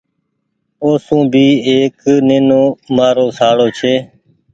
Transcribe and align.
اوسون 0.85 1.19
ڀي 1.33 1.45
ايڪ 1.69 1.95
نينومآرو 2.27 3.25
شاڙو 3.37 3.67
ڇي۔ 3.77 3.93